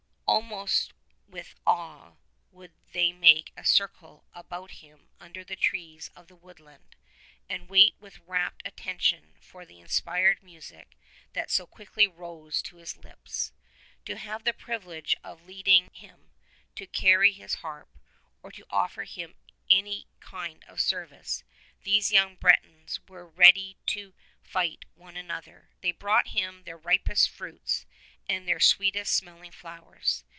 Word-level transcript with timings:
Al 0.31 0.41
most 0.41 0.93
with 1.27 1.55
awe 1.67 2.13
would 2.53 2.71
they 2.93 3.11
make 3.11 3.51
a 3.57 3.65
circle 3.65 4.23
about 4.33 4.71
him 4.71 5.09
under 5.19 5.43
the 5.43 5.57
trees 5.57 6.09
of 6.15 6.27
the 6.27 6.37
woodland, 6.37 6.95
and 7.49 7.67
wait 7.67 7.95
with 7.99 8.21
rapt 8.25 8.61
attention 8.65 9.35
for 9.41 9.65
the 9.65 9.81
inspired 9.81 10.41
music 10.41 10.95
that 11.33 11.51
so 11.51 11.67
quickly 11.67 12.07
rose 12.07 12.61
to 12.61 12.77
his 12.77 12.95
lips. 12.95 13.51
To 14.05 14.15
have 14.15 14.45
the 14.45 14.53
privilege 14.53 15.17
of 15.21 15.45
leading 15.45 15.89
him, 15.91 16.31
to 16.77 16.87
carry 16.87 17.33
his 17.33 17.55
harp, 17.55 17.89
or 18.41 18.53
to 18.53 18.65
offer 18.69 19.03
him 19.03 19.35
any 19.69 20.07
kind 20.21 20.63
of 20.63 20.79
service, 20.79 21.43
these 21.83 22.09
young 22.09 22.37
Bretons 22.37 23.01
were 23.05 23.27
ready 23.27 23.75
to 23.87 24.13
fight 24.41 24.85
one 24.95 25.17
another. 25.17 25.71
They 25.81 25.91
brought 25.91 26.29
him 26.29 26.63
their 26.63 26.77
ripest 26.77 27.29
fruits 27.29 27.85
and 28.29 28.47
their 28.47 28.59
sweetest 28.59 29.13
smelling 29.17 29.51
flowers. 29.51 30.23